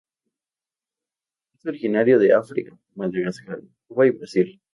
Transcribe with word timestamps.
Es 1.53 1.63
originario 1.67 2.17
de 2.17 2.33
África, 2.33 2.75
Madagascar, 2.95 3.61
Cuba, 3.87 4.05
Brasil. 4.17 4.59